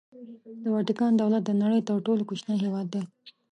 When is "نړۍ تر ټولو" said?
1.61-2.21